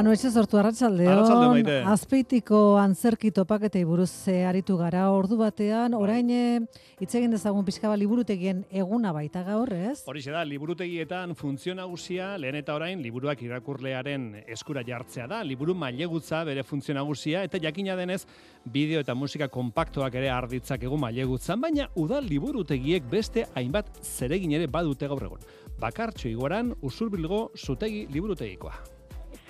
[0.00, 1.66] Manu etxe sortu Arratsalde, arratsaldeon.
[1.92, 6.60] Azpeitiko antzerki topaketei buruz eh, aritu gara ordu batean, orain eh,
[7.04, 9.98] hitz egin dezagun pixka liburutegien eguna baita gaur, ez?
[10.08, 16.40] Horixe da, liburutegietan funtzio nagusia, lehen eta orain, liburuak irakurlearen eskura jartzea da, liburu mailegutza
[16.48, 18.22] bere funtzio nagusia, eta jakina denez,
[18.64, 24.70] bideo eta musika kompaktuak ere arditzak egun mailegutzan, baina udal liburutegiek beste hainbat zeregin ere
[24.78, 25.44] badute gaur egun.
[25.84, 28.99] Bakartxo igoran, usurbilgo zutegi liburutegikoa.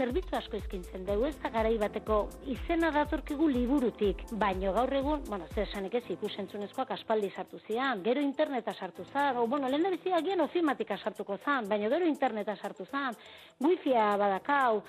[0.00, 2.20] Zerbitzu asko izkintzen dugu, ez da garai bateko
[2.54, 8.22] izena datorkigu liburutik, baino gaur egun, bueno, zer esanik ez ikusentzunezkoak aspaldi sartu zian, gero
[8.24, 12.56] interneta sartu zan, o, bueno, lehen da bizi agian ofimatika sartuko zan, baino gero interneta
[12.56, 13.18] sartu zan,
[13.60, 14.80] wifia badakau,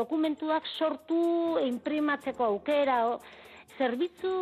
[0.00, 1.20] dokumentuak sortu,
[1.62, 3.20] imprimatzeko aukera, o,
[3.78, 4.34] zerbitzu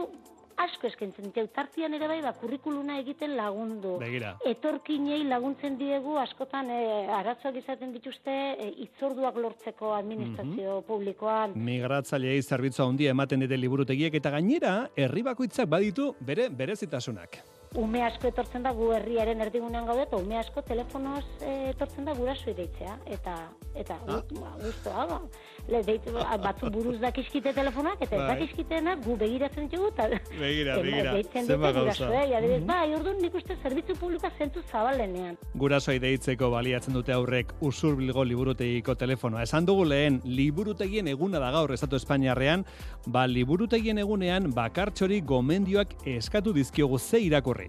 [0.60, 3.96] asko eskaintzen ditu, tartian ere bai, ba, kurrikuluna egiten lagundu.
[4.02, 4.34] Begira.
[4.48, 6.80] Etorkinei laguntzen diegu askotan e,
[7.18, 11.56] arazoak izaten dituzte e, itzorduak lortzeko administrazio publikoan.
[11.70, 17.42] Migratzaileei zerbitzu handia ematen dite liburutegiek eta gainera herri bakoitzak baditu bere berezitasunak.
[17.74, 22.12] Ume asko etortzen da gu herriaren erdigunean gaude eta ume asko telefonoz e, etortzen da
[22.14, 23.34] guraso deitzea eta
[23.74, 24.20] eta Ah.
[24.20, 24.52] ah.
[24.62, 25.20] guztua ba.
[25.66, 28.28] Le deitu batzu buruz dakizkite telefonak eta ez Bai.
[28.36, 30.06] dakizkitenak gu begiratzen dugu eta
[30.38, 31.14] Begira, begira.
[31.16, 31.80] Dute gauza.
[31.80, 32.66] gurasoei, adibidez, Mhm.
[32.66, 35.36] bai, orduan nik uste zerbitzu publikoa zentzu zabalenean.
[35.54, 39.42] Gurasoi deitzeko baliatzen dute aurrek usurbilgo liburutegiko telefonoa.
[39.42, 42.64] Esan dugu lehen, liburutegien eguna da gaur Estatu Espainiarrean,
[43.06, 47.63] ba liburutegien egunean bakartxori gomendioak eskatu dizkiogu ze irakurri.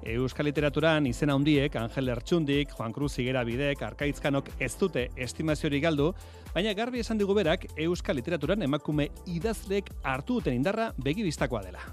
[0.00, 6.14] Euskal Literaturan izena handiek, Angel Ertxundik, Juan Cruz Higuera Bidek, Arkaitzkanok ez dute estimaziorik galdu,
[6.54, 11.84] baina garbi esan digu berak Euskal Literaturan emakume idazleek hartu duten indarra begibistakoa dela.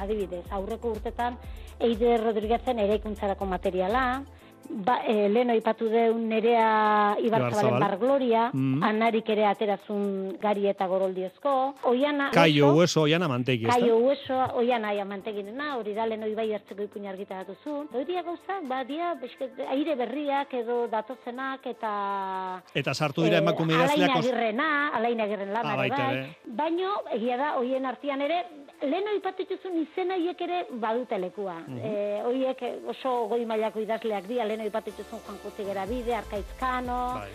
[0.00, 1.36] Adibidez, aurreko urtetan
[1.80, 4.04] Eide Rodriguezen eraikuntzarako materiala,
[4.68, 7.80] ba, e, lehen oipatu deun nerea Ibarzabalen Ibarzabal.
[7.80, 8.82] bar gloria, Mhm.
[8.82, 12.30] anarik ere aterazun gari eta goroldiozko, oiana...
[12.30, 16.52] Kaio Hueso, hueso oian amantegi, ez Kaio hueso, oian aia manteginena, hori da lehen bai
[16.54, 17.88] hartzeko ipuin argitaratu zuen.
[17.92, 22.62] Horia gauzak, ba, dia, besket, aire berriak edo datozenak eta...
[22.74, 25.90] Eta sartu dira Eh, emakume Alain idazleak os- agirrena, alain agirren lana Ah, bai.
[26.46, 28.44] Baino, egia da, hoien artean ere,
[28.82, 31.58] lehen oipatu dituzun izena hiek ere badute lekua.
[31.66, 31.78] Mhm.
[31.84, 37.30] Eh, hoiek oso goi mailako idazleak dira, lehen oipatu dituzun Juan Kutigera bide, Arkaitzkano, Bai.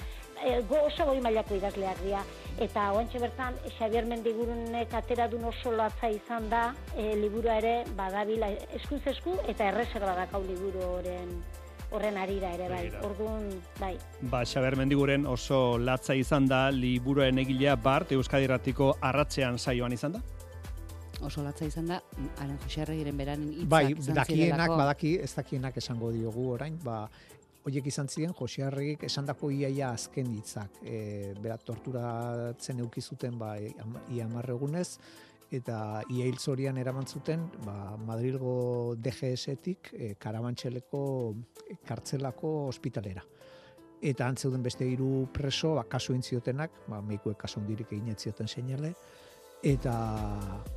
[0.46, 2.24] e, go, oso goi mailako idazleak dira.
[2.60, 9.02] Eta oantxe bertan, Xabier Mendigurunek ateradun oso latza izan da, e, liburua ere badabila eskuz
[9.08, 11.44] esku eta erreserba dakau liburu horren
[11.92, 12.92] horren arira ere bai.
[13.04, 13.96] Orduan, bai.
[14.22, 20.18] Ba, Xaber Mendiguren oso latza izan da liburuaren egilea Bart Euskadi Ratiko arratzean saioan izan
[20.18, 20.24] da.
[21.22, 22.02] Oso latza izan da,
[22.44, 27.06] Alen Jose Arregiren beranen hitzak Bai, izan dakienak badaki, ez dakienak esango diogu orain, ba,
[27.66, 30.76] Oiek izan ziren Jose Arregik esandako iaia azken hitzak.
[30.86, 35.00] E, bera torturatzen euki zuten ba am- ia hamar egunez
[35.50, 41.02] eta ia hil zorian eraman zuten ba, Madrilgo DGS-etik e, Karabantxeleko
[41.66, 43.26] e, kartzelako ospitalera.
[44.02, 48.48] Eta antzeuden beste hiru preso ba, kasu intziotenak, ba, meikuek kasu hundirik egin ez zioten
[48.48, 48.94] seinale,
[49.66, 49.94] eta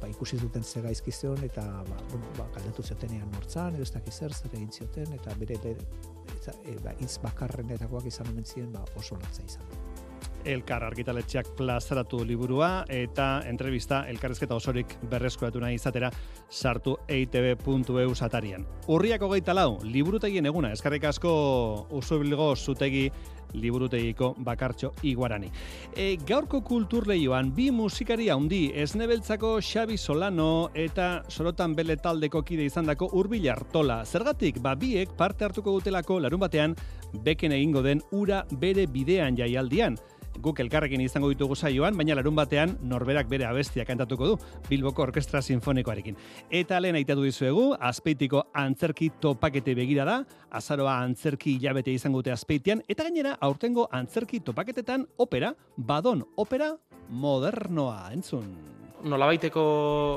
[0.01, 3.93] ba, ikusi zuten ze gaizki zeon eta ba, bueno, ba, galdetu ziotenean nortzan, edo ez
[3.93, 5.75] dakiz zer zer egin zioten eta bere le,
[6.39, 9.98] eta, e, ba, hitz bakarrenetakoak izan omen ziren ba, oso latza izan.
[10.45, 16.11] Elkar argitaletxeak plazaratu liburua eta entrevista elkarrezketa osorik berreskuratu nahi izatera
[16.51, 18.67] sartu eitb.eu satarian.
[18.89, 21.33] Urriak hogeita lau, liburutegien eguna, eskarrik asko
[21.99, 23.09] usubilgo zutegi
[23.55, 25.51] liburutegiko bakartxo iguarani.
[25.97, 33.11] E, gaurko kulturleioan bi musikari handi esnebeltzako Xabi Solano eta sorotan bele taldeko kide izandako
[33.19, 34.05] Urbil Artola.
[34.05, 36.77] Zergatik, ba biek parte hartuko dutelako larun batean
[37.25, 39.97] beken egingo den ura bere bidean jaialdian.
[40.43, 44.37] Guk elkarrekin izango ditugu saioan, baina larun batean norberak bere abestia kantatuko du
[44.69, 46.17] Bilboko Orkestra Sinfonikoarekin.
[46.51, 50.21] Eta lehen aitatu dizuegu, azpeitiko antzerki topakete begira da,
[50.55, 56.73] azaroa antzerki hilabete izango dute azpeitian, eta gainera aurtengo antzerki topaketetan opera, badon opera
[57.09, 58.51] modernoa, entzun.
[58.99, 59.63] nolabaiteko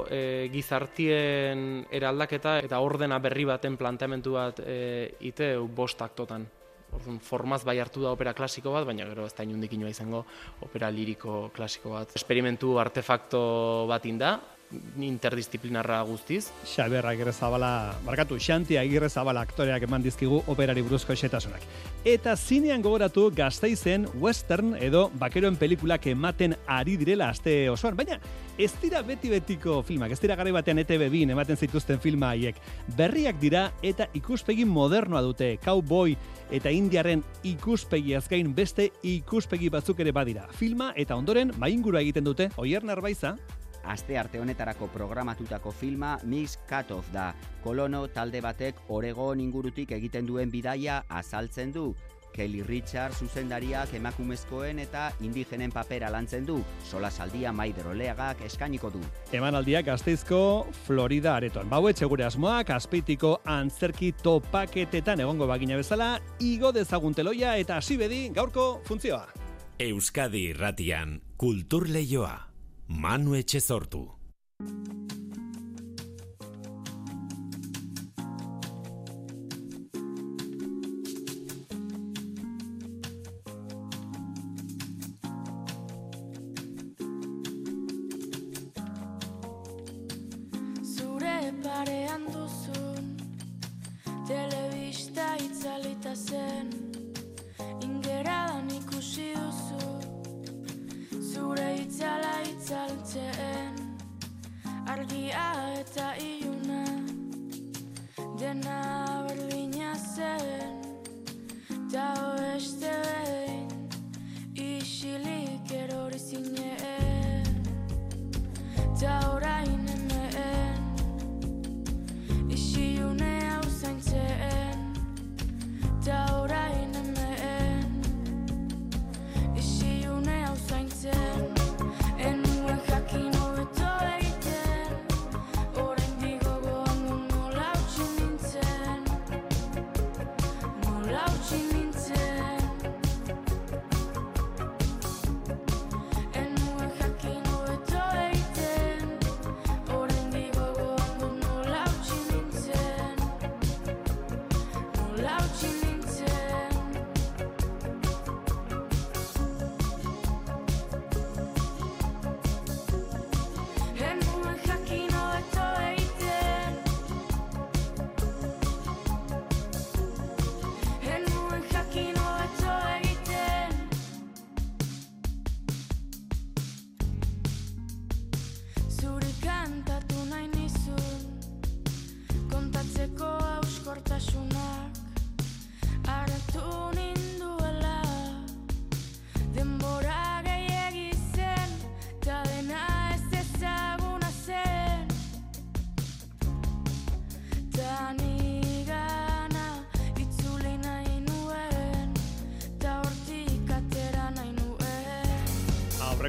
[0.09, 6.47] e, gizartien eraldaketa eta ordena berri baten planteamendu bat e, ite bost aktotan.
[6.91, 10.25] Orduan, formaz bai hartu da opera klasiko bat, baina gero ez da inundik inoa izango
[10.65, 12.15] opera liriko klasiko bat.
[12.19, 13.41] Esperimentu artefakto
[13.91, 14.33] bat inda,
[14.99, 16.51] interdisciplinarra guztiz.
[16.65, 21.63] Xaber Agirrezabala, barkatu, Xanti Agirrezabala aktoreak eman dizkigu operari buruzko xetasunak.
[22.05, 28.19] Eta zinean gogoratu gazteizen western edo bakeroen pelikulak ematen ari direla aste osoan, baina
[28.57, 32.59] ez dira beti-betiko filmak, ez dira gara batean ETV bin ematen zituzten filma haiek.
[32.97, 36.15] Berriak dira eta ikuspegi modernoa dute, cowboy
[36.51, 40.47] eta indiaren ikuspegi azkain beste ikuspegi batzuk ere badira.
[40.57, 43.37] Filma eta ondoren maingura egiten dute, oier narbaiza,
[43.83, 47.33] Aste arte honetarako programatutako filma Mix Cut Off da.
[47.63, 51.91] Kolono talde batek Oregon ingurutik egiten duen bidaia azaltzen du.
[52.31, 56.61] Kelly Richard zuzendariak emakumezkoen eta indigenen papera lantzen du.
[56.87, 59.01] Sola saldia Maider Oleagak eskainiko du.
[59.35, 61.69] Emanaldiak Gasteizko Florida aretoan.
[61.69, 68.29] Bauetxe gure asmoak azpeitiko antzerki topaketetan egongo bagina bezala, igo dezagun teloia eta hasi bedi
[68.35, 69.27] gaurko funtzioa.
[69.81, 72.50] Euskadi Irratian, Kultur Leioa.
[72.99, 74.01] Manu Etxezortu.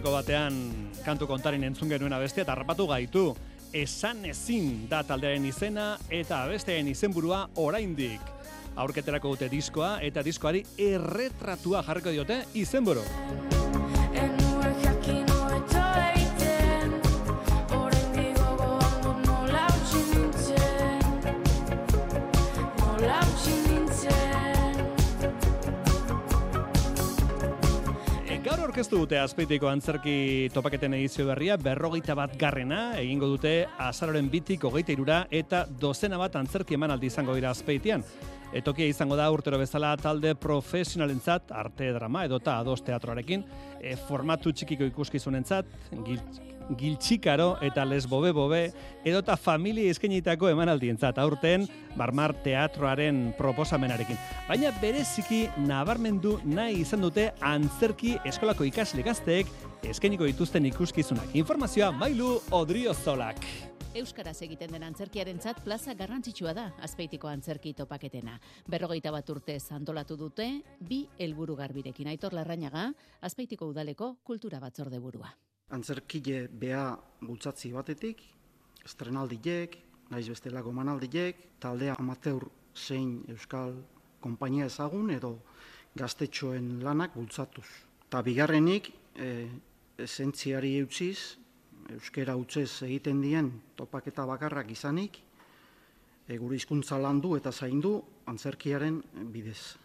[0.02, 0.56] Aurreko batean
[1.06, 3.22] kantu kontarin entzun genuen abestia eta harrapatu gaitu.
[3.70, 8.34] Esan ezin da taldearen izena eta abestearen izenburua oraindik.
[8.74, 13.06] Aurketerako dute diskoa eta diskoari erretratua jarriko diote izenburu.
[28.72, 34.64] Gaur orkestu dute azpeitiko antzerki topaketen edizio berria, berrogeita bat garrena, egingo dute azaroren bitik
[34.64, 38.00] hogeita irura eta dozena bat antzerki emanaldi izango dira azpeitian.
[38.52, 43.44] Etokia izango da urtero bezala talde profesionalentzat, arte drama edota ados teatroarekin,
[43.80, 45.70] e, formatu txikiko ikuskizunentzat,
[46.04, 46.20] gil,
[46.76, 48.62] giltxikaro eta lesbobe-bobe,
[49.08, 51.66] edota familia eskainitako emanaldientzat, aurten
[51.96, 54.20] barmar teatroaren proposamenarekin.
[54.48, 59.50] Baina bereziki nabarmendu nahi izan dute antzerki eskolako ikasle gazteek
[59.88, 61.32] eskainiko dituzten ikuskizunak.
[61.40, 63.40] Informazioa Mailu Odriozolak.
[63.92, 68.38] Euskaraz egiten den antzerkiarentzat plaza garrantzitsua da azpeitiko antzerki topaketena.
[68.72, 70.46] Berrogeita bat urte antolatu dute,
[70.80, 72.86] bi helburu garbirekin aitor larrainaga,
[73.20, 75.28] azpeitiko udaleko kultura batzorde burua.
[75.68, 78.22] antzerkile beha bultzatzi batetik,
[78.84, 79.76] estrenaldiek,
[80.10, 83.76] naiz bestelako manaldiek, taldea amateur zein euskal
[84.20, 85.38] konpainia ezagun edo
[85.94, 87.68] gaztetxoen lanak bultzatuz.
[88.08, 89.48] Ta bigarrenik, e,
[89.98, 91.41] esentziari eutziz,
[91.94, 95.18] euskera utzez egiten dien topaketa bakarrak izanik,
[96.26, 97.96] e, gure hizkuntza landu eta zaindu
[98.26, 99.00] antzerkiaren
[99.32, 99.76] bidez.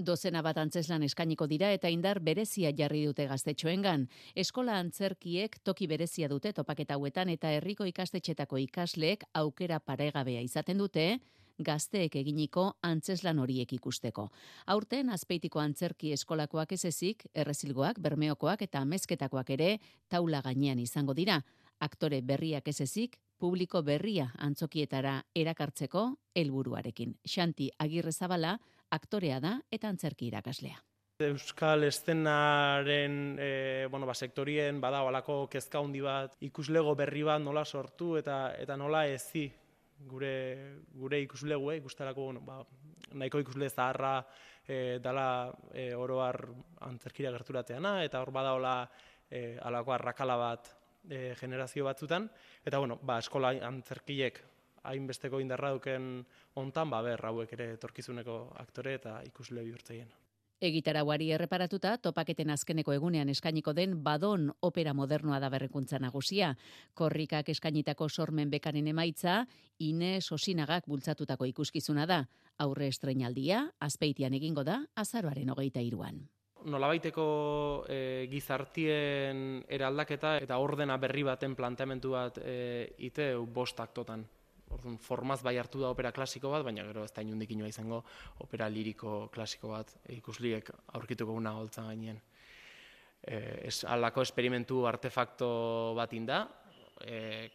[0.00, 4.06] Dozena bat antzeslan eskainiko dira eta indar berezia jarri dute gaztetxoengan.
[4.34, 11.18] Eskola antzerkiek toki berezia dute topaketa hauetan eta herriko ikastetxetako ikasleek aukera paregabea izaten dute,
[11.60, 14.28] gazteek eginiko antzeslan horiek ikusteko.
[14.66, 19.70] Aurten azpeitiko antzerki eskolakoak ez ezik, errezilgoak, bermeokoak eta amezketakoak ere
[20.08, 21.40] taula gainean izango dira.
[21.80, 26.04] Aktore berriak ez ezik, publiko berria antzokietara erakartzeko
[26.36, 27.16] helburuarekin.
[27.24, 28.58] Xanti Agirre Zabala
[28.90, 30.80] aktorea da eta antzerki irakaslea.
[31.20, 37.64] Euskal estenaren e, bueno, ba, sektorien bada alako kezka handi bat, ikuslego berri bat nola
[37.64, 39.50] sortu eta eta nola ezi
[40.08, 42.60] gure gure ikuslegue ikustarako bueno, ba,
[43.12, 44.14] nahiko ikusle zaharra
[44.66, 46.38] e, dala e, oro har
[46.86, 48.74] antzerkira gerturateana eta hor badaola
[49.30, 50.72] e, alako arrakala bat
[51.08, 52.28] e, generazio batzutan
[52.64, 54.40] eta bueno, ba, eskola antzerkiek
[54.90, 56.24] hainbesteko indarra duken
[56.56, 60.08] hontan ba ber hauek ere etorkizuneko aktore eta ikusle bihurtzeien.
[60.60, 66.50] Egitarauari erreparatuta, topaketen azkeneko egunean eskainiko den badon opera modernoa da berrekuntza nagusia.
[66.92, 69.46] Korrikak eskainitako sormen bekaren emaitza,
[69.80, 72.26] Ines Osinagak bultzatutako ikuskizuna da.
[72.60, 76.20] Aurre estreinaldia, azpeitian egingo da, azaroaren hogeita iruan.
[76.68, 77.24] Nolabaiteko
[77.88, 84.28] e, gizartien eraldaketa eta ordena berri baten planteamendu bat e, ite bost aktotan.
[84.70, 88.02] Orduan, formaz bai hartu da opera klasiko bat, baina gero ez da inundik inoa izango
[88.44, 92.20] opera liriko klasiko bat ikusliek aurkituko guna holtzan gainien.
[93.20, 95.50] E, es, alako esperimentu artefakto
[95.98, 96.44] bat inda,
[97.02, 97.50] e,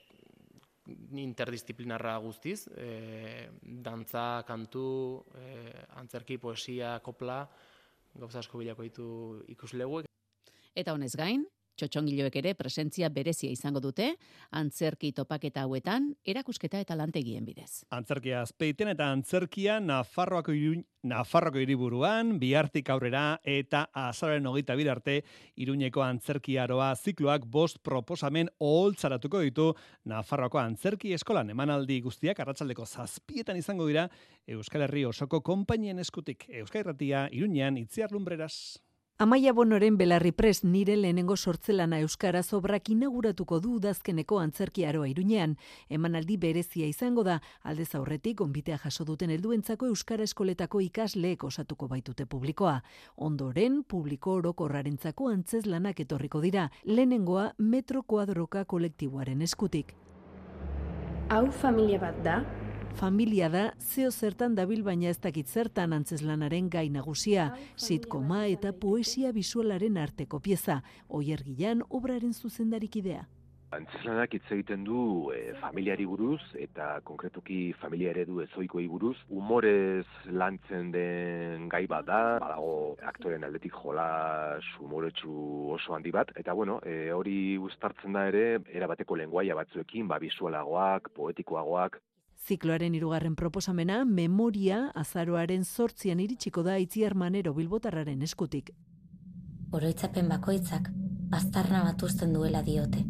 [1.23, 7.39] interdisciplinarra guztiz, e, dantza, kantu, e, antzerki, poesia, kopla,
[8.15, 9.07] gauza asko bilako ditu
[9.55, 10.11] ikusleguek.
[10.75, 14.13] Eta honez gain, txotxongiloek ere presentzia berezia izango dute,
[14.51, 17.85] antzerki topaketa hauetan, erakusketa eta lantegien bidez.
[17.95, 25.19] Antzerkia azpeiten eta antzerkia Nafarroako, iru, Nafarroako hiriburuan, bihartik aurrera eta azaren hogeita arte
[25.55, 29.73] iruñeko antzerkiaroa zikloak bost proposamen oholtzaratuko ditu
[30.05, 34.09] Nafarroako antzerki eskolan emanaldi guztiak arratsaldeko zazpietan izango dira
[34.47, 36.45] Euskal Herri osoko konpainien eskutik.
[36.49, 38.81] Euskal Herratia iruñean itziar lumbreras.
[39.17, 45.53] Amaia Bonoren Belarri Prest nire lehenengo sortzelana euskaraz obrak inauguratuko du udazkeneko antzerkiaroa iruñean.
[45.87, 52.25] Emanaldi berezia izango da, aldez aurretik onbitea jaso duten helduentzako euskara eskoletako ikasleek osatuko baitute
[52.25, 52.81] publikoa.
[53.15, 59.95] Ondoren, publiko orokorrarentzako antzez lanak etorriko dira, lehenengoa metro kuadroka kolektiboaren eskutik.
[61.31, 62.41] Hau familia bat da,
[62.95, 69.33] Familia da, zeo zertan dabil baina ez dakit zertan antzeslanaren gai nagusia, sitkoma eta poesia
[69.35, 70.77] bisualaren arteko pieza,
[71.09, 73.25] oiergilan obraren zuzendarikidea.
[73.75, 75.01] Antzeslanak hitz egiten du
[75.35, 79.17] e, familiari buruz eta konkretuki familia eredu ezoikoei buruz.
[79.27, 84.07] Humorez lantzen den gai bat da, badago aktoren aldetik jola
[84.79, 85.35] humoretsu
[85.75, 86.31] oso handi bat.
[86.39, 91.99] Eta bueno, e, hori uztartzen da ere, erabateko lenguaia batzuekin, ba, bisualagoak, poetikoagoak,
[92.45, 98.69] Zikloaren hirugarren proposamena, memoria azaroaren zortzian iritsiko da itziar manero bilbotarraren eskutik.
[99.73, 100.91] Oroitzapen bakoitzak,
[101.33, 103.01] aztarna bat uzten duela diote.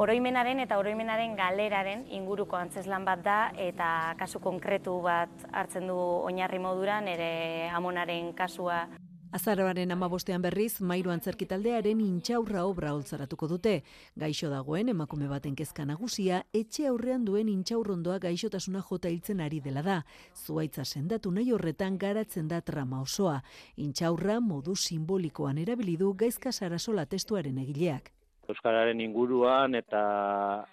[0.00, 6.58] Oroimenaren eta oroimenaren galeraren inguruko antzeslan bat da eta kasu konkretu bat hartzen du oinarri
[6.58, 7.30] moduran ere
[7.76, 8.88] amonaren kasua
[9.30, 13.74] Azaroaren amabostean berriz, mairu antzerkitaldearen intxaurra obra holtzaratuko dute.
[14.18, 19.84] Gaixo dagoen emakume baten kezka nagusia, etxe aurrean duen intxaurrondoa gaixotasuna jota hiltzen ari dela
[19.86, 20.00] da.
[20.34, 23.36] Zuaitza sendatu nahi horretan garatzen da trama osoa.
[23.76, 28.10] Intxaurra modu simbolikoan erabilidu gaizka sarasola testuaren egileak.
[28.50, 30.02] Euskararen inguruan eta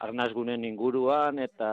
[0.02, 1.70] arnazgunen inguruan eta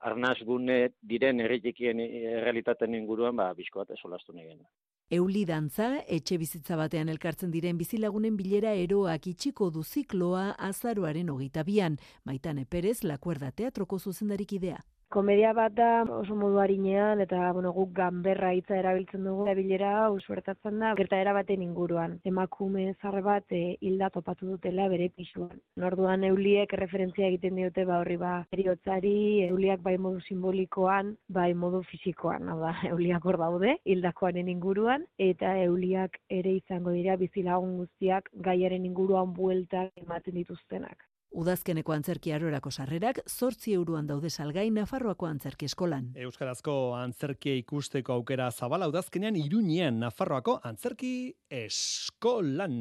[0.00, 2.00] arnazgune diren erritikien
[2.48, 4.48] realitaten inguruan ba, bizko bat esolastu nahi
[5.12, 11.62] Euli dantza, etxe bizitza batean elkartzen diren bizilagunen bilera eroak itxiko du zikloa azaroaren hogeita
[11.62, 11.98] bian.
[12.24, 14.80] Maitane Perez, Lakuerda Teatroko zuzendarik idea.
[15.14, 19.44] Komedia bat da oso modu harinean eta bueno, guk ganberra hitza erabiltzen dugu.
[19.58, 22.16] Bilera hau suertatzen da gertaera baten inguruan.
[22.30, 25.54] Emakume zarre bat e, hilda topatu dutela bere pisuan.
[25.84, 29.14] Norduan euliek referentzia egiten diote ba horri ba eriotzari,
[29.46, 32.50] euliak bai modu simbolikoan, bai modu fisikoan.
[32.50, 38.90] Hau da, euliak hor daude hildakoaren inguruan eta euliak ere izango dira bizilagun guztiak gaiaren
[38.90, 40.98] inguruan bueltak ematen dituztenak.
[41.34, 46.12] Udazkeneko antzerki arorako sarrerak zortzi euroan daude salgai Nafarroako antzerki eskolan.
[46.14, 52.78] Euskarazko antzerkia ikusteko aukera zabala udazkenean iruñean Nafarroako antzerki eskolan.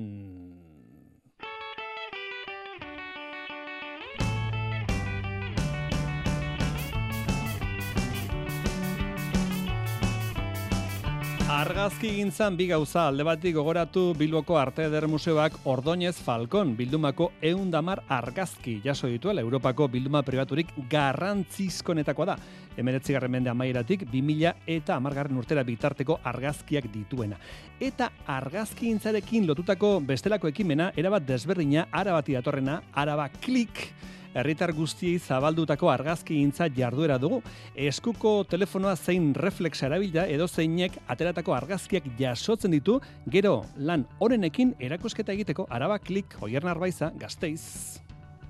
[11.53, 18.01] Argazki gintzan bi gauza alde batik gogoratu Bilboko Arte Eder Museoak Ordóñez Falcon bildumako eundamar
[18.09, 22.37] argazki jaso dituela Europako bilduma pribaturik garrantzizkonetakoa da.
[22.75, 27.37] Emeretzi mende amairatik 2000 eta amargarren urtera bitarteko argazkiak dituena.
[27.79, 33.93] Eta argazki gintzarekin lotutako bestelako ekimena erabat desberdina arabati datorrena araba klik
[34.33, 37.41] herritar guztiei zabaldutako argazki gintza jarduera dugu.
[37.75, 42.99] Eskuko telefonoa zein reflex erabila edo zeinek ateratako argazkiak jasotzen ditu,
[43.29, 47.99] gero lan honenekin erakusketa egiteko araba klik oier narbaiza gazteiz.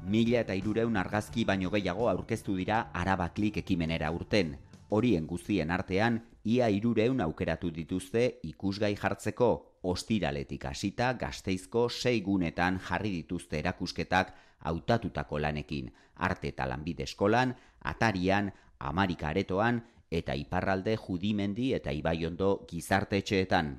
[0.04, 4.58] Mila eta irureun argazki baino gehiago aurkeztu dira arabaklik ekimenera urten.
[4.94, 9.48] Horien guztien artean, ia irureun aukeratu dituzte ikusgai jartzeko,
[9.90, 14.36] ostiraletik hasita gazteizko sei gunetan jarri dituzte erakusketak
[14.70, 15.90] hautatutako lanekin,
[16.28, 17.56] arte eta lanbide eskolan,
[17.94, 19.82] atarian, amarika aretoan,
[20.12, 23.74] eta iparralde judimendi eta ibaiondo gizarte etxeetan.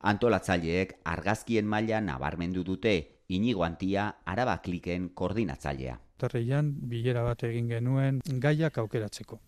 [0.00, 2.94] Antolatzaileek argazkien maila nabarmendu dute,
[3.28, 5.98] inigo antia arabakliken koordinatzailea.
[6.18, 9.42] Tarreian bilera bat egin genuen gaiak aukeratzeko.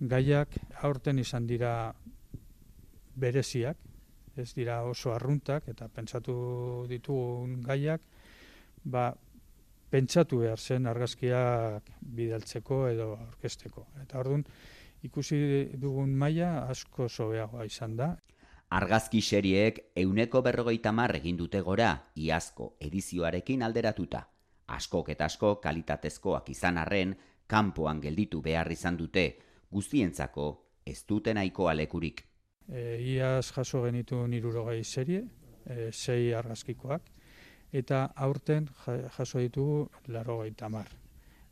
[0.00, 1.92] Gaiak aurten izan dira
[3.20, 3.76] bereziak,
[4.36, 8.00] ez dira oso arruntak eta pentsatu ditugun gaiak,
[8.84, 9.10] ba,
[9.90, 13.86] pentsatu behar zen argazkiak bidaltzeko edo aurkesteko.
[14.02, 14.44] Eta orduan
[15.02, 15.40] ikusi
[15.82, 18.14] dugun maila asko sobeagoa izan da.
[18.70, 24.22] Argazki serieek euneko berrogeita mar egin dute gora, iazko edizioarekin alderatuta.
[24.70, 27.16] Askok eta asko kalitatezkoak izan arren,
[27.50, 29.24] kanpoan gelditu behar izan dute,
[29.70, 30.46] guztientzako
[30.86, 32.24] ez dute nahiko alekurik.
[32.68, 35.24] E, iaz jaso genitu nirurogei serie,
[35.66, 37.02] e, sei argazkikoak,
[37.72, 40.88] eta aurten ja- jaso ditugu larogeita mar.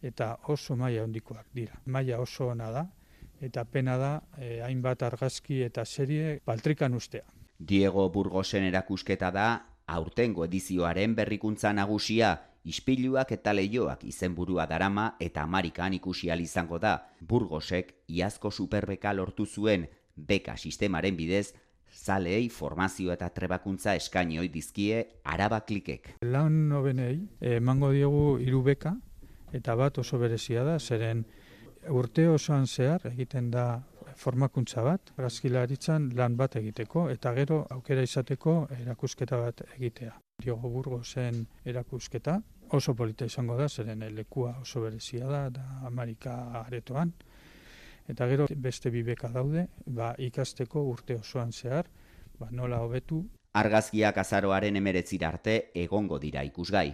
[0.02, 1.80] Eta oso maila handikoak dira.
[1.86, 2.84] Maila oso ona da,
[3.40, 7.24] eta pena da eh, hainbat argazki eta serie baltrikan ustea.
[7.58, 9.48] Diego Burgosen erakusketa da,
[9.86, 17.08] aurtengo edizioaren berrikuntza nagusia, ispiluak eta leioak izenburua darama eta Amerikan ikusi izango da.
[17.20, 19.86] Burgosek iazko superbeka lortu zuen
[20.16, 21.54] beka sistemaren bidez,
[21.92, 26.16] zaleei formazio eta trebakuntza eskaini ohi dizkie arabaklikek.
[26.22, 28.96] Lan nobenei emango diegu hiru beka
[29.52, 31.24] eta bat oso berezia da, zeren
[31.88, 33.82] urte osoan zehar egiten da
[34.18, 40.12] formakuntza bat, argazkilaritzan lan bat egiteko eta gero aukera izateko erakusketa bat egitea.
[40.42, 42.38] Diogo Burgosen erakusketa
[42.76, 47.12] oso polita izango da, zeren lekua oso berezia da, da Amerika aretoan.
[48.08, 51.88] Eta gero beste bi beka daude, ba, ikasteko urte osoan zehar,
[52.38, 53.24] ba, nola hobetu
[53.58, 56.90] Argazkiak azaroaren emeretzira arte egongo dira ikusgai.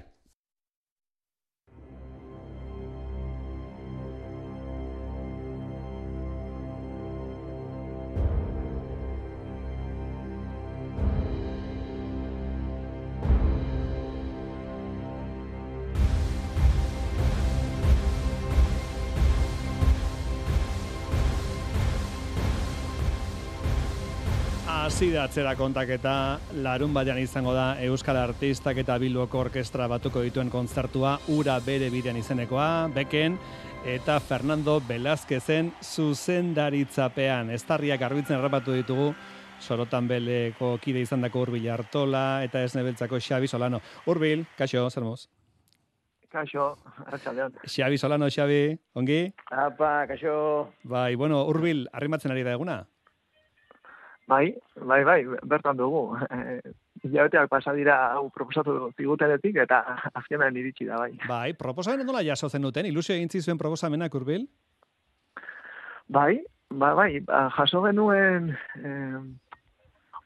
[25.05, 30.49] Hasi da atzera kontaketa, larun batean izango da Euskal Artistak eta Bilboko Orkestra batuko dituen
[30.49, 33.37] kontzertua, ura bere bidean izenekoa, beken,
[33.85, 37.53] eta Fernando Velázquezen zuzendaritzapean.
[37.53, 39.11] Estarriak garbitzen errapatu ditugu,
[39.61, 43.83] sorotan beleko kide izan dako Urbil Artola, eta ez nebeltzako Xabi Solano.
[44.09, 45.27] Urbil, kaixo, zer moz?
[46.33, 46.71] Kaixo,
[47.05, 47.61] arratsaldean.
[47.69, 49.21] Xabi Solano, Xabi, ongi?
[49.53, 50.73] Apa, kaixo.
[50.83, 52.87] Bai, bueno, Urbil, arrimatzen ari da eguna?
[54.27, 56.17] Bai, bai, bai, bertan dugu.
[57.05, 59.83] Hilabeteak pasa dira hau proposatu zigutenetik eta
[60.15, 61.13] azkenan iritsi da, bai.
[61.29, 64.47] Bai, proposamen nola jaso zen duten, ilusio egin zizuen proposamenak Urbil?
[66.09, 69.21] Bai, ba, bai, ba, jaso genuen eh,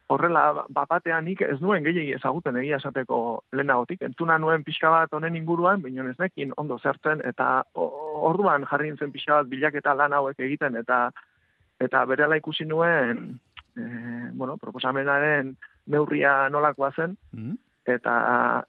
[0.08, 3.18] horrela bapatean nik ez nuen gehiagi ezaguten egia esateko
[3.52, 4.02] lehenagotik.
[4.06, 9.12] Entuna nuen pixka bat honen inguruan, baina ez nekin ondo zertzen, eta orduan jarri nintzen
[9.12, 11.08] pixka bat bilaketa lan hauek egiten, eta
[11.82, 13.38] eta berela ikusi nuen
[13.78, 17.56] eh, bueno, proposamenaren neurria nolakoa zen, Mm?
[17.88, 18.14] eta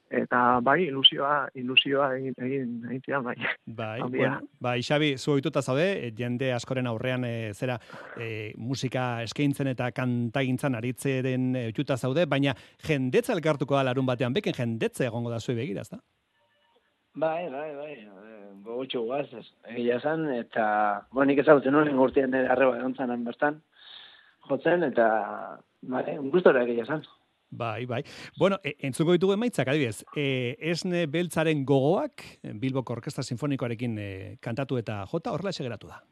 [0.10, 3.36] eta bai ilusioa ilusioa egin egin egin zidan, bai.
[3.66, 7.80] Bai, bueno, bai, Xabi, zu ohituta zaude, eh, jende askoren aurrean e, zera
[8.18, 12.56] e, musika eskaintzen eta kantagintzan aritzeren e, ohituta zaude, baina
[12.88, 16.00] jendetza elkartuko da larun batean, beken jendetza egongo da zue begira, ezta?
[17.20, 19.28] Bai, bai, bai, eh, gogotxo guaz,
[19.68, 23.60] egia esan, eta, bueno, nik ezagutzen nuen gurtien nire arreba egon zanen bertan,
[24.50, 25.08] jotzen, eta,
[25.86, 27.06] un gustora egia esan.
[27.50, 28.04] Bai, bai.
[28.38, 32.26] Bueno, e, entzuko ditugu emaitzak, adibidez, e, esne beltzaren gogoak,
[32.62, 34.10] Bilboko Orkestra Sinfonikoarekin e,
[34.42, 36.04] kantatu eta jota, horrela geratu da.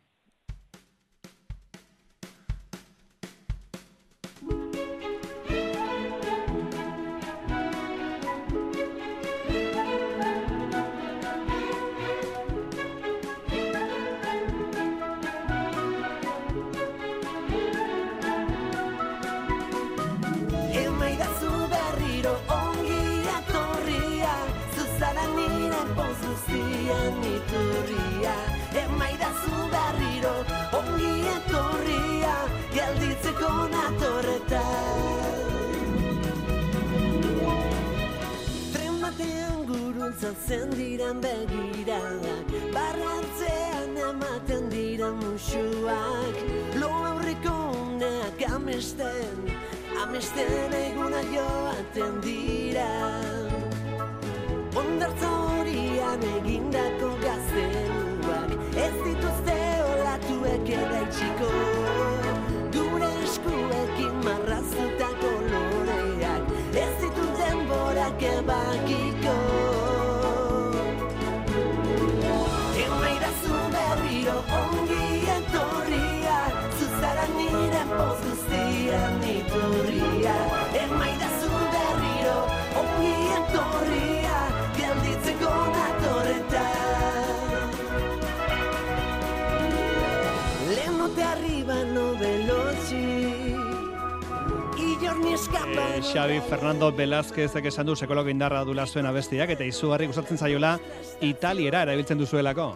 [96.01, 100.77] Xavi Fernando Velázquezek esan du sekolog indarra dula zuen abestiak eta izugarri gustatzen zaiola
[101.21, 102.67] italiera erabiltzen duzuelako.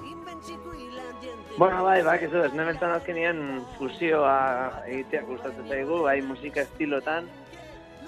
[1.57, 7.27] Bueno, bai, bai, ez ez, nebentan azkenien fusioa egiteak gustatzen zaigu, bai musika estilotan,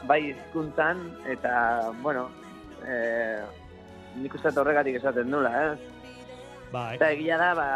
[0.09, 1.53] bai hizkuntzan eta,
[2.01, 2.29] bueno,
[2.87, 3.43] eh,
[4.15, 5.93] nik uste horregatik esaten nula, eh?
[6.71, 6.95] Bai.
[6.95, 7.67] Eta egia da, ba,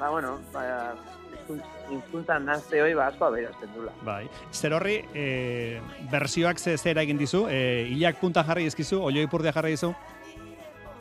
[0.00, 0.92] ba bueno, ba,
[1.90, 3.92] hizkuntzan nazte hoi, ba, asko aberazten dula.
[4.06, 4.24] Bai.
[4.52, 5.80] Zer horri, e,
[6.10, 9.92] bersioak ze zera egin dizu, e, hilak punta jarri izkizu, oioi purdia jarri dizu?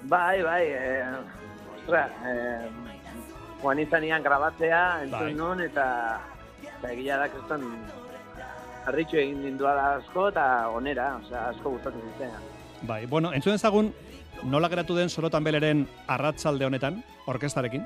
[0.03, 1.03] Bai, bai, eh,
[1.77, 2.69] ostra, eh,
[3.61, 5.33] joan izanian grabatzea, entzun Bai.
[5.33, 5.85] nun, eta,
[6.61, 7.63] eta egia da, kriston,
[8.85, 12.41] harritxu egin ninduala asko, eta onera, osea, asko gustatu zitzea.
[12.89, 13.93] Bai, bueno, entzuen ezagun,
[14.43, 16.99] nola geratu den sorotan beleren arratzalde honetan,
[17.31, 17.85] orkestarekin?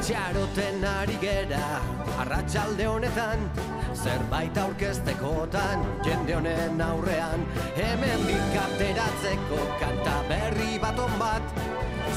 [0.00, 1.64] Itxaroten ari gera
[2.22, 3.42] arratsalde honetan
[3.92, 7.44] Zerbait aurkeztekotan jende honen aurrean.
[7.76, 8.24] Hemen
[8.62, 10.96] ateratzeko kanta berri bat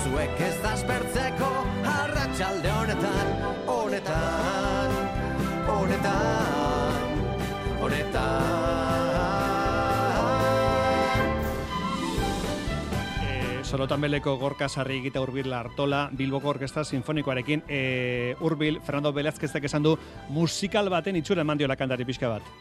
[0.06, 1.52] Zuek ez daspertzeko
[1.98, 3.36] arratsalde honetan
[3.68, 4.98] Honetan,
[5.68, 7.14] honetan,
[7.84, 8.93] honetan
[13.74, 19.82] Sorotan beleko gorka sarri egite urbil artola, Bilboko Orkestra Sinfonikoarekin, e, urbil, Fernando Velázquezek esan
[19.82, 19.96] du,
[20.30, 22.52] musikal baten itxura eman diola kantari pixka bat.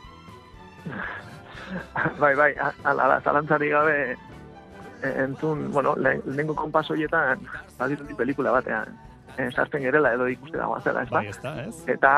[2.22, 7.44] bai, bai, ala, ala, zalantzari gabe e, entzun, bueno, le, lehenko konpas horietan,
[7.76, 8.96] badirudi pelikula batean,
[9.36, 11.18] e, sartzen gerela edo ikuste dagoa zela, ez da?
[11.18, 11.82] Bai, ez da, ez?
[11.92, 12.14] Eta,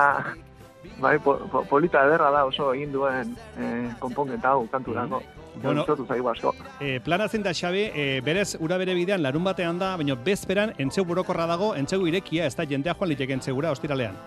[0.98, 3.70] bai, po, po, polita ederra da oso egin duen e,
[4.00, 5.20] konponketa hau kanturako.
[5.20, 5.42] Bueno.
[5.62, 6.50] Bueno, zaigu asko.
[6.80, 10.72] E, plana zen da Xabi, e, berez ura bere bidean larun batean da, baina bezperan
[10.78, 14.18] entzeu burokorra dago, entzeu irekia, ez da jendea joan liteke entzegura ostiralean.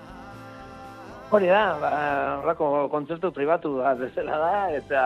[1.30, 1.91] Hori da, ba,
[2.39, 5.02] horrako kontzertu pribatu bat bezala da, eta,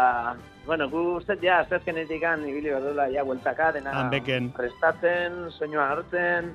[0.68, 4.10] bueno, gu uste ja, azterkenetik ibili behar dela, ja, bueltaka, dena
[4.54, 6.54] prestatzen, soinua hartzen,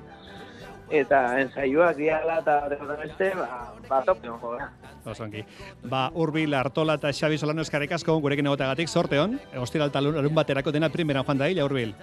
[0.89, 4.69] eta ensaioak diala, eta da beste, ba, ba, tope, jo, da.
[5.11, 5.43] Osongi.
[5.83, 10.35] Ba, Urbil, Artola eta Xabi Solano eskarek asko, gurekin egoteagatik, sorte hon, ostiral eta larun
[10.35, 11.93] baterako dena primeran joan da hila, Urbil.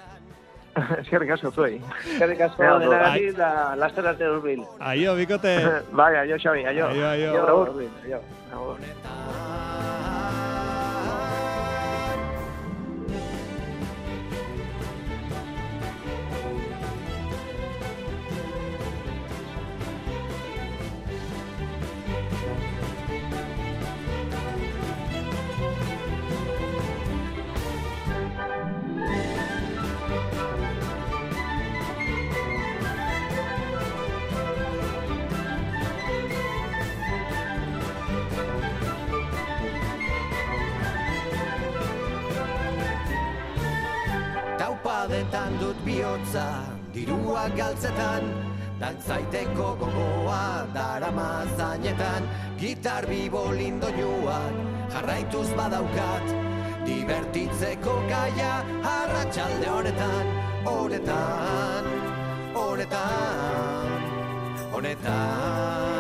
[1.03, 1.77] Eskerrik asko zuei.
[2.03, 4.65] Eskerrik asko denagatik, da, laster arte urbil.
[4.81, 5.57] Aio, bikote.
[6.01, 6.89] bai, aio, Xabi, aio.
[6.91, 7.31] Aio, aio.
[7.31, 7.69] Aio, Agur.
[7.69, 8.23] urbil, aio.
[8.55, 8.83] Agur.
[8.85, 10.04] Taupadetan
[45.65, 46.47] dut bihotza,
[46.93, 48.29] dirua galtzetan,
[48.81, 52.29] dantzaiteko gogoa, darama zainetan,
[52.61, 54.55] gitar bibo lindo joak,
[54.93, 56.35] jarraituz badaukat
[56.85, 58.53] Divertitzeko gaia
[58.85, 60.27] honetan Honetan,
[60.69, 61.91] honetan,
[62.55, 64.01] honetan
[64.75, 65.94] Honetan,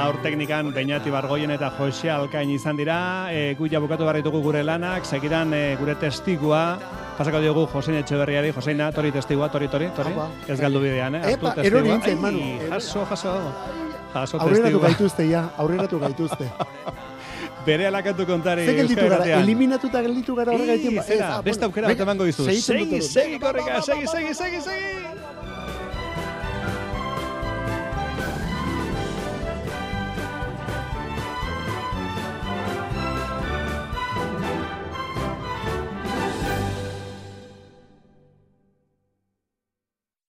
[0.00, 4.40] Gaur teknikan Beñati Bargoien eta Jose Alkain izan dira, e, gu ja bukatu behar ditugu
[4.40, 6.78] gure lanak, segidan e, gure testigua,
[7.18, 10.30] pasako diogu Josein Etxeberriari, Joseina, tori testigua, tori, tori, tori, Haupa.
[10.48, 11.34] ez galdu bidean, eh?
[11.34, 11.82] Epa, testigua.
[11.84, 12.40] nintzen, Manu.
[12.70, 13.36] Jaso, jaso,
[14.14, 14.88] jaso Aurreratu testigua.
[14.88, 16.48] gaituzte, ja, aurreratu gaituzte.
[17.66, 18.64] Bere alakatu kontari.
[18.64, 20.96] Ze gelditu gara, eliminatuta gelditu gara horregaitik.
[20.96, 22.48] Ii, zera, beste aukera bat emango dizu.
[22.48, 25.19] Segi, segi, korrika, segi, segi, segi, segi.